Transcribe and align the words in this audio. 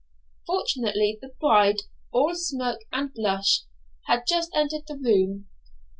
Fortunately 0.47 1.19
the 1.21 1.29
bride, 1.39 1.81
all 2.11 2.33
smirk 2.33 2.79
and 2.91 3.13
blush, 3.13 3.65
had 4.07 4.23
just 4.27 4.49
entered 4.55 4.87
the 4.87 4.97
room. 4.97 5.47